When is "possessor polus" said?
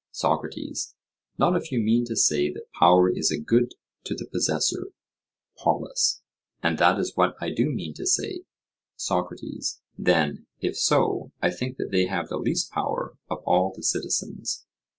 4.25-6.23